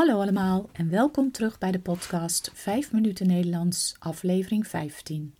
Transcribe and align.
Hallo 0.00 0.20
allemaal 0.20 0.68
en 0.72 0.90
welkom 0.90 1.30
terug 1.30 1.58
bij 1.58 1.72
de 1.72 1.80
podcast 1.80 2.50
5 2.54 2.92
minuten 2.92 3.26
Nederlands, 3.26 3.94
aflevering 3.98 4.66
15. 4.66 5.34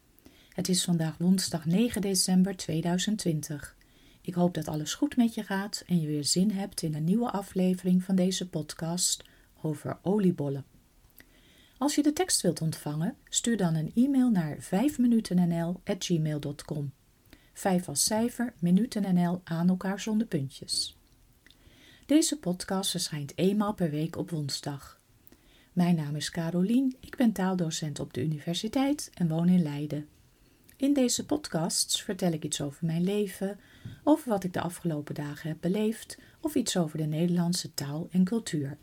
Het 0.48 0.68
is 0.68 0.84
vandaag 0.84 1.18
woensdag 1.18 1.64
9 1.64 2.00
december 2.00 2.56
2020. 2.56 3.76
Ik 4.20 4.34
hoop 4.34 4.54
dat 4.54 4.68
alles 4.68 4.94
goed 4.94 5.16
met 5.16 5.34
je 5.34 5.42
gaat 5.42 5.82
en 5.86 6.00
je 6.00 6.06
weer 6.06 6.24
zin 6.24 6.50
hebt 6.50 6.82
in 6.82 6.94
een 6.94 7.04
nieuwe 7.04 7.30
aflevering 7.30 8.02
van 8.02 8.14
deze 8.14 8.48
podcast 8.48 9.24
over 9.62 9.98
oliebollen. 10.02 10.64
Als 11.78 11.94
je 11.94 12.02
de 12.02 12.12
tekst 12.12 12.40
wilt 12.40 12.60
ontvangen, 12.60 13.16
stuur 13.28 13.56
dan 13.56 13.74
een 13.74 13.92
e-mail 13.94 14.30
naar 14.30 14.56
5minutennl@gmail.com. 14.58 16.92
5 17.52 17.88
als 17.88 18.04
cijfer, 18.04 18.52
minutennl 18.58 19.40
aan 19.44 19.68
elkaar 19.68 20.00
zonder 20.00 20.26
puntjes. 20.26 20.99
Deze 22.10 22.38
podcast 22.38 22.90
verschijnt 22.90 23.32
eenmaal 23.38 23.74
per 23.74 23.90
week 23.90 24.16
op 24.16 24.30
woensdag. 24.30 25.00
Mijn 25.72 25.94
naam 25.94 26.16
is 26.16 26.30
Carolien, 26.30 26.96
ik 27.00 27.16
ben 27.16 27.32
taaldocent 27.32 28.00
op 28.00 28.14
de 28.14 28.22
universiteit 28.22 29.10
en 29.14 29.28
woon 29.28 29.48
in 29.48 29.62
Leiden. 29.62 30.08
In 30.76 30.94
deze 30.94 31.26
podcasts 31.26 32.02
vertel 32.02 32.32
ik 32.32 32.44
iets 32.44 32.60
over 32.60 32.86
mijn 32.86 33.04
leven, 33.04 33.60
over 34.04 34.28
wat 34.28 34.44
ik 34.44 34.52
de 34.52 34.60
afgelopen 34.60 35.14
dagen 35.14 35.48
heb 35.48 35.58
beleefd 35.60 36.18
of 36.40 36.54
iets 36.54 36.76
over 36.76 36.98
de 36.98 37.04
Nederlandse 37.04 37.74
taal 37.74 38.08
en 38.10 38.24
cultuur. 38.24 38.78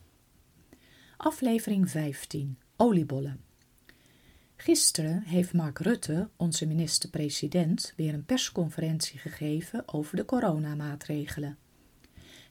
Aflevering 1.18 1.90
15: 1.90 2.58
Oliebollen. 2.78 3.42
Gisteren 4.56 5.22
heeft 5.22 5.54
Mark 5.54 5.80
Rutte, 5.80 6.30
onze 6.36 6.66
minister-president, 6.66 7.94
weer 7.96 8.14
een 8.14 8.26
persconferentie 8.26 9.20
gegeven 9.20 9.84
over 9.88 10.16
de 10.16 10.26
coronamaatregelen. 10.26 11.58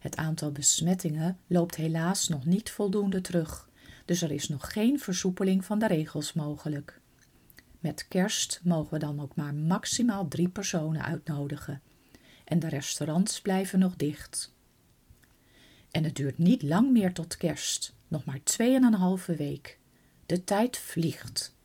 Het 0.07 0.17
aantal 0.17 0.51
besmettingen 0.51 1.39
loopt 1.47 1.75
helaas 1.75 2.27
nog 2.27 2.45
niet 2.45 2.71
voldoende 2.71 3.21
terug, 3.21 3.69
dus 4.05 4.21
er 4.21 4.31
is 4.31 4.49
nog 4.49 4.73
geen 4.73 4.99
versoepeling 4.99 5.65
van 5.65 5.79
de 5.79 5.87
regels 5.87 6.33
mogelijk. 6.33 7.01
Met 7.79 8.07
kerst 8.07 8.61
mogen 8.63 8.93
we 8.93 8.99
dan 8.99 9.21
ook 9.21 9.35
maar 9.35 9.53
maximaal 9.53 10.27
drie 10.27 10.49
personen 10.49 11.03
uitnodigen. 11.03 11.81
En 12.43 12.59
de 12.59 12.67
restaurants 12.67 13.41
blijven 13.41 13.79
nog 13.79 13.95
dicht. 13.95 14.53
En 15.91 16.03
het 16.03 16.15
duurt 16.15 16.37
niet 16.37 16.63
lang 16.63 16.91
meer 16.91 17.13
tot 17.13 17.37
kerst, 17.37 17.93
nog 18.07 18.25
maar 18.25 18.43
tweeënhalve 18.43 19.35
week. 19.35 19.79
De 20.25 20.43
tijd 20.43 20.77
vliegt. 20.77 21.55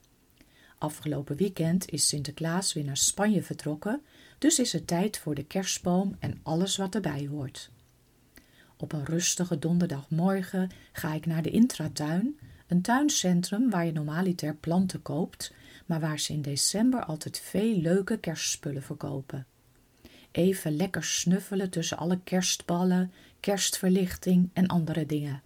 Afgelopen 0.78 1.36
weekend 1.36 1.90
is 1.90 2.08
Sinterklaas 2.08 2.72
weer 2.72 2.84
naar 2.84 2.96
Spanje 2.96 3.42
vertrokken, 3.42 4.02
dus 4.38 4.58
is 4.58 4.72
het 4.72 4.86
tijd 4.86 5.18
voor 5.18 5.34
de 5.34 5.44
kerstboom 5.44 6.16
en 6.18 6.40
alles 6.42 6.76
wat 6.76 6.94
erbij 6.94 7.26
hoort. 7.26 7.70
Op 8.82 8.92
een 8.92 9.04
rustige 9.04 9.58
donderdagmorgen 9.58 10.70
ga 10.92 11.14
ik 11.14 11.26
naar 11.26 11.42
de 11.42 11.50
Intratuin, 11.50 12.38
een 12.66 12.82
tuincentrum 12.82 13.70
waar 13.70 13.86
je 13.86 13.92
normaliter 13.92 14.54
planten 14.54 15.02
koopt, 15.02 15.52
maar 15.86 16.00
waar 16.00 16.18
ze 16.18 16.32
in 16.32 16.42
december 16.42 17.04
altijd 17.04 17.40
veel 17.40 17.76
leuke 17.76 18.18
kerstspullen 18.18 18.82
verkopen. 18.82 19.46
Even 20.30 20.76
lekker 20.76 21.04
snuffelen 21.04 21.70
tussen 21.70 21.98
alle 21.98 22.20
kerstballen, 22.24 23.12
kerstverlichting 23.40 24.50
en 24.52 24.66
andere 24.66 25.06
dingen. 25.06 25.42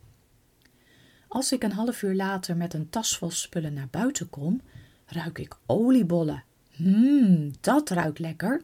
Als 1.29 1.53
ik 1.53 1.63
een 1.63 1.73
half 1.73 2.03
uur 2.03 2.15
later 2.15 2.57
met 2.57 2.75
een 2.75 2.91
tas 2.91 3.19
vol 3.19 3.31
spullen 3.31 3.73
naar 3.73 3.89
buiten 3.91 4.31
kom, 4.31 4.61
ruik 5.07 5.39
ik 5.39 5.57
oliebollen. 5.67 6.45
Mmm, 6.77 7.53
dat 7.61 7.91
ruikt 7.91 8.19
lekker. 8.19 8.63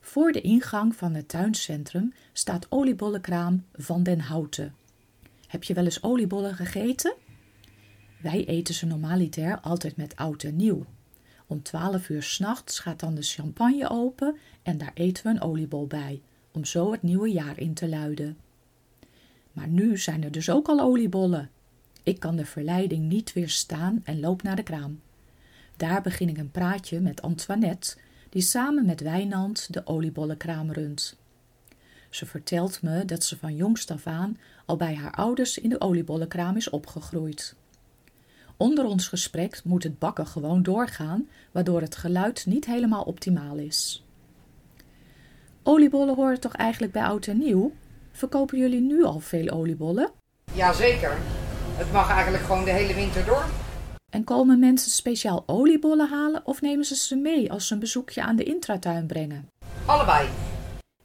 Voor 0.00 0.32
de 0.32 0.40
ingang 0.40 0.96
van 0.96 1.14
het 1.14 1.28
tuincentrum 1.28 2.12
staat 2.32 2.66
oliebollenkraam 2.68 3.64
Van 3.72 4.02
den 4.02 4.20
Houten. 4.20 4.74
Heb 5.46 5.64
je 5.64 5.74
wel 5.74 5.84
eens 5.84 6.02
oliebollen 6.02 6.54
gegeten? 6.54 7.14
Wij 8.20 8.44
eten 8.46 8.74
ze 8.74 8.86
normaliter 8.86 9.60
altijd 9.60 9.96
met 9.96 10.16
oud 10.16 10.42
en 10.42 10.56
nieuw. 10.56 10.86
Om 11.46 11.62
twaalf 11.62 12.08
uur 12.08 12.22
s'nachts 12.22 12.78
gaat 12.78 13.00
dan 13.00 13.14
de 13.14 13.22
champagne 13.22 13.90
open 13.90 14.36
en 14.62 14.78
daar 14.78 14.92
eten 14.94 15.24
we 15.24 15.30
een 15.30 15.40
oliebol 15.40 15.86
bij, 15.86 16.20
om 16.52 16.64
zo 16.64 16.92
het 16.92 17.02
nieuwe 17.02 17.28
jaar 17.28 17.58
in 17.58 17.74
te 17.74 17.88
luiden. 17.88 18.38
Maar 19.52 19.68
nu 19.68 19.98
zijn 19.98 20.24
er 20.24 20.32
dus 20.32 20.50
ook 20.50 20.68
al 20.68 20.80
oliebollen. 20.80 21.50
Ik 22.02 22.20
kan 22.20 22.36
de 22.36 22.46
verleiding 22.46 23.08
niet 23.08 23.32
weerstaan 23.32 24.00
en 24.04 24.20
loop 24.20 24.42
naar 24.42 24.56
de 24.56 24.62
kraam. 24.62 25.00
Daar 25.76 26.02
begin 26.02 26.28
ik 26.28 26.38
een 26.38 26.50
praatje 26.50 27.00
met 27.00 27.22
Antoinette, 27.22 27.96
die 28.30 28.42
samen 28.42 28.86
met 28.86 29.00
Wijnand 29.00 29.72
de 29.72 29.86
oliebollenkraam 29.86 30.72
runt. 30.72 31.18
Ze 32.10 32.26
vertelt 32.26 32.82
me 32.82 33.04
dat 33.04 33.24
ze 33.24 33.38
van 33.38 33.56
jongst 33.56 33.90
af 33.90 34.06
aan 34.06 34.38
al 34.66 34.76
bij 34.76 34.94
haar 34.94 35.12
ouders 35.12 35.58
in 35.58 35.68
de 35.68 35.80
oliebollenkraam 35.80 36.56
is 36.56 36.70
opgegroeid. 36.70 37.54
Onder 38.56 38.84
ons 38.84 39.08
gesprek 39.08 39.60
moet 39.64 39.82
het 39.82 39.98
bakken 39.98 40.26
gewoon 40.26 40.62
doorgaan, 40.62 41.28
waardoor 41.50 41.80
het 41.80 41.96
geluid 41.96 42.46
niet 42.46 42.66
helemaal 42.66 43.02
optimaal 43.02 43.56
is. 43.56 44.04
Oliebollen 45.62 46.14
horen 46.14 46.40
toch 46.40 46.54
eigenlijk 46.54 46.92
bij 46.92 47.02
oud 47.02 47.26
en 47.26 47.38
nieuw? 47.38 47.72
Verkopen 48.12 48.58
jullie 48.58 48.80
nu 48.80 49.04
al 49.04 49.20
veel 49.20 49.48
oliebollen? 49.48 50.10
Jazeker. 50.52 51.16
Het 51.76 51.92
mag 51.92 52.10
eigenlijk 52.10 52.44
gewoon 52.44 52.64
de 52.64 52.70
hele 52.70 52.94
winter 52.94 53.24
door. 53.24 53.44
En 54.10 54.24
komen 54.24 54.58
mensen 54.58 54.90
speciaal 54.90 55.42
oliebollen 55.46 56.08
halen 56.08 56.40
of 56.44 56.60
nemen 56.60 56.84
ze 56.84 56.96
ze 56.96 57.16
mee 57.16 57.52
als 57.52 57.66
ze 57.66 57.74
een 57.74 57.80
bezoekje 57.80 58.22
aan 58.22 58.36
de 58.36 58.42
intratuin 58.42 59.06
brengen? 59.06 59.48
Allebei. 59.86 60.28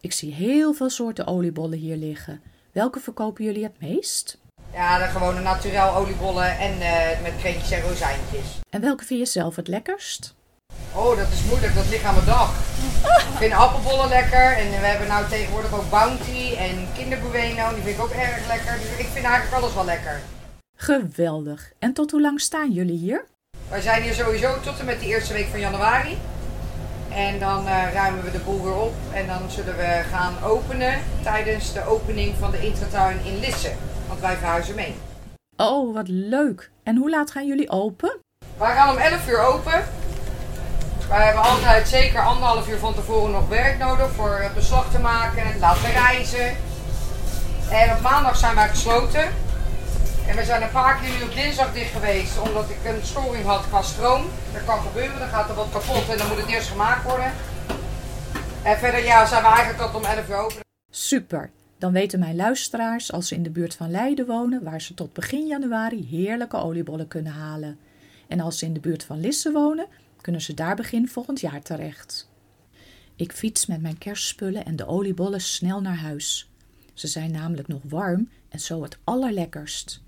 Ik 0.01 0.11
zie 0.11 0.33
heel 0.33 0.73
veel 0.73 0.89
soorten 0.89 1.27
oliebollen 1.27 1.77
hier 1.77 1.95
liggen. 1.95 2.41
Welke 2.71 2.99
verkopen 2.99 3.43
jullie 3.43 3.63
het 3.63 3.81
meest? 3.81 4.37
Ja, 4.73 4.97
de 4.97 5.03
gewone 5.03 5.41
naturel 5.41 5.95
oliebollen 5.95 6.57
en 6.57 6.77
uh, 6.77 7.21
met 7.21 7.33
kreetjes 7.39 7.71
en 7.71 7.81
rozijntjes. 7.81 8.59
En 8.69 8.81
welke 8.81 9.03
vind 9.03 9.19
je 9.19 9.25
zelf 9.25 9.55
het 9.55 9.67
lekkerst? 9.67 10.35
Oh, 10.95 11.17
dat 11.17 11.27
is 11.31 11.43
moeilijk. 11.49 11.75
Dat 11.75 11.89
ligt 11.89 12.03
aan 12.03 12.13
mijn 12.13 12.25
dag. 12.25 12.49
Ik 13.31 13.37
vind 13.37 13.53
appelbollen 13.53 14.09
lekker. 14.09 14.57
En 14.57 14.69
we 14.69 14.85
hebben 14.91 15.07
nou 15.07 15.27
tegenwoordig 15.29 15.73
ook 15.73 15.89
Bounty 15.89 16.55
en 16.57 16.87
Kinder 16.97 17.19
Bueno. 17.19 17.73
Die 17.73 17.83
vind 17.83 17.97
ik 17.97 18.03
ook 18.03 18.11
erg 18.11 18.47
lekker. 18.47 18.73
Dus 18.77 19.05
ik 19.05 19.07
vind 19.13 19.25
eigenlijk 19.25 19.55
alles 19.55 19.73
wel 19.73 19.85
lekker. 19.85 20.21
Geweldig. 20.75 21.71
En 21.79 21.93
tot 21.93 22.11
hoe 22.11 22.21
lang 22.21 22.41
staan 22.41 22.71
jullie 22.71 22.97
hier? 22.97 23.25
Wij 23.69 23.81
zijn 23.81 24.01
hier 24.01 24.13
sowieso 24.13 24.59
tot 24.59 24.79
en 24.79 24.85
met 24.85 24.99
de 24.99 25.05
eerste 25.05 25.33
week 25.33 25.47
van 25.47 25.59
januari. 25.59 26.17
En 27.09 27.39
dan 27.39 27.65
uh, 27.65 27.93
ruimen 27.93 28.23
we 28.23 28.31
de 28.31 28.39
boel 28.39 28.63
weer 28.63 28.75
op. 28.75 28.93
En 29.13 29.27
dan 29.27 29.49
zullen 29.49 29.77
we 29.77 30.01
gaan 30.11 30.43
openen 30.43 30.99
tijdens 31.23 31.73
de 31.73 31.85
opening 31.85 32.35
van 32.39 32.51
de 32.51 32.65
intratuin 32.65 33.17
in 33.25 33.39
Lisse. 33.39 33.71
Want 34.07 34.19
wij 34.19 34.35
verhuizen 34.35 34.75
mee. 34.75 34.95
Oh, 35.57 35.93
wat 35.93 36.07
leuk. 36.07 36.71
En 36.83 36.95
hoe 36.95 37.09
laat 37.09 37.31
gaan 37.31 37.47
jullie 37.47 37.69
open? 37.69 38.17
Wij 38.57 38.75
gaan 38.75 38.89
om 38.89 38.97
11 38.97 39.29
uur 39.29 39.39
open. 39.39 39.83
Wij 41.09 41.25
hebben 41.25 41.43
altijd 41.43 41.87
zeker 41.87 42.19
anderhalf 42.19 42.69
uur 42.69 42.77
van 42.77 42.93
tevoren 42.93 43.31
nog 43.31 43.47
werk 43.47 43.77
nodig 43.77 44.11
voor 44.11 44.37
het 44.41 44.53
beslag 44.53 44.91
te 44.91 44.99
maken, 44.99 45.59
laten 45.59 45.91
reizen. 45.91 46.55
En 47.71 47.91
op 47.91 48.01
maandag 48.01 48.37
zijn 48.37 48.55
wij 48.55 48.69
gesloten. 48.69 49.44
En 50.27 50.35
we 50.35 50.43
zijn 50.43 50.61
een 50.61 50.71
paar 50.71 50.99
keer 50.99 51.09
nu 51.17 51.23
op 51.23 51.33
dinsdag 51.33 51.73
dicht 51.73 51.91
geweest, 51.91 52.39
omdat 52.39 52.69
ik 52.69 52.77
een 52.85 53.05
storing 53.05 53.45
had 53.45 53.67
qua 53.67 53.81
stroom. 53.81 54.25
Dat 54.53 54.65
kan 54.65 54.81
gebeuren, 54.81 55.19
dan 55.19 55.27
gaat 55.27 55.49
er 55.49 55.55
wat 55.55 55.69
kapot 55.71 56.09
en 56.09 56.17
dan 56.17 56.27
moet 56.27 56.37
het 56.37 56.47
eerst 56.47 56.67
gemaakt 56.67 57.03
worden. 57.03 57.31
En 58.63 58.77
verder 58.77 59.03
ja, 59.03 59.25
zijn 59.25 59.41
we 59.41 59.47
eigenlijk 59.47 59.79
tot 59.79 59.95
om 59.95 60.03
11 60.03 60.29
uur 60.29 60.35
open. 60.35 60.59
Super. 60.89 61.51
Dan 61.77 61.91
weten 61.91 62.19
mijn 62.19 62.35
luisteraars, 62.35 63.11
als 63.11 63.27
ze 63.27 63.35
in 63.35 63.43
de 63.43 63.49
buurt 63.49 63.75
van 63.75 63.91
Leiden 63.91 64.25
wonen, 64.25 64.63
waar 64.63 64.81
ze 64.81 64.93
tot 64.93 65.13
begin 65.13 65.47
januari 65.47 66.07
heerlijke 66.09 66.57
oliebollen 66.57 67.07
kunnen 67.07 67.31
halen. 67.31 67.79
En 68.27 68.39
als 68.39 68.57
ze 68.57 68.65
in 68.65 68.73
de 68.73 68.79
buurt 68.79 69.03
van 69.03 69.19
Lisse 69.19 69.51
wonen, 69.51 69.87
kunnen 70.21 70.41
ze 70.41 70.53
daar 70.53 70.75
begin 70.75 71.07
volgend 71.07 71.39
jaar 71.39 71.61
terecht. 71.61 72.29
Ik 73.15 73.31
fiets 73.31 73.65
met 73.65 73.81
mijn 73.81 73.97
kerstspullen 73.97 74.65
en 74.65 74.75
de 74.75 74.87
oliebollen 74.87 75.41
snel 75.41 75.81
naar 75.81 75.97
huis. 75.97 76.49
Ze 76.93 77.07
zijn 77.07 77.31
namelijk 77.31 77.67
nog 77.67 77.81
warm 77.83 78.29
en 78.49 78.59
zo 78.59 78.83
het 78.83 78.97
allerlekkerst. 79.03 80.03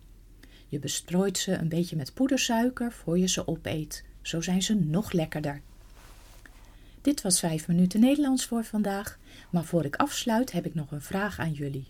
Je 0.67 0.79
bestrooit 0.79 1.37
ze 1.37 1.53
een 1.53 1.69
beetje 1.69 1.95
met 1.95 2.13
poedersuiker 2.13 2.91
voor 2.91 3.19
je 3.19 3.27
ze 3.27 3.47
opeet. 3.47 4.03
Zo 4.21 4.41
zijn 4.41 4.61
ze 4.61 4.75
nog 4.75 5.11
lekkerder. 5.11 5.61
Dit 7.01 7.21
was 7.21 7.39
5 7.39 7.67
minuten 7.67 7.99
Nederlands 7.99 8.45
voor 8.45 8.63
vandaag, 8.63 9.19
maar 9.49 9.63
voor 9.63 9.85
ik 9.85 9.95
afsluit 9.95 10.51
heb 10.51 10.65
ik 10.65 10.75
nog 10.75 10.91
een 10.91 11.01
vraag 11.01 11.39
aan 11.39 11.51
jullie. 11.51 11.87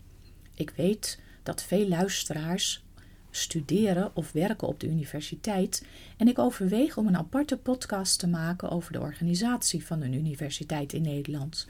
Ik 0.54 0.72
weet 0.76 1.20
dat 1.42 1.62
veel 1.62 1.88
luisteraars 1.88 2.84
studeren 3.30 4.10
of 4.14 4.32
werken 4.32 4.68
op 4.68 4.80
de 4.80 4.86
universiteit 4.86 5.86
en 6.16 6.28
ik 6.28 6.38
overweeg 6.38 6.96
om 6.96 7.06
een 7.06 7.16
aparte 7.16 7.56
podcast 7.56 8.18
te 8.18 8.28
maken 8.28 8.70
over 8.70 8.92
de 8.92 9.00
organisatie 9.00 9.86
van 9.86 10.02
een 10.02 10.12
universiteit 10.12 10.92
in 10.92 11.02
Nederland. 11.02 11.68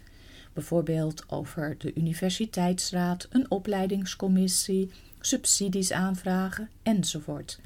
Bijvoorbeeld 0.59 1.25
over 1.29 1.75
de 1.79 1.95
universiteitsraad, 1.95 3.27
een 3.31 3.51
opleidingscommissie, 3.51 4.91
subsidies 5.21 5.93
aanvragen 5.93 6.71
enzovoort. 6.83 7.61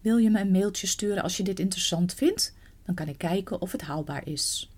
Wil 0.00 0.16
je 0.16 0.30
me 0.30 0.40
een 0.40 0.50
mailtje 0.50 0.86
sturen 0.86 1.22
als 1.22 1.36
je 1.36 1.42
dit 1.42 1.58
interessant 1.58 2.14
vindt? 2.14 2.54
Dan 2.84 2.94
kan 2.94 3.08
ik 3.08 3.18
kijken 3.18 3.60
of 3.60 3.72
het 3.72 3.82
haalbaar 3.82 4.26
is. 4.26 4.70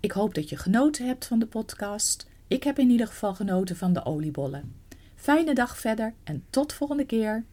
Ik 0.00 0.12
hoop 0.12 0.34
dat 0.34 0.48
je 0.48 0.56
genoten 0.56 1.06
hebt 1.06 1.26
van 1.26 1.38
de 1.38 1.46
podcast. 1.46 2.26
Ik 2.48 2.62
heb 2.62 2.78
in 2.78 2.90
ieder 2.90 3.06
geval 3.06 3.34
genoten 3.34 3.76
van 3.76 3.92
de 3.92 4.04
oliebollen. 4.04 4.74
Fijne 5.14 5.54
dag 5.54 5.78
verder 5.78 6.14
en 6.24 6.44
tot 6.50 6.72
volgende 6.72 7.06
keer. 7.06 7.44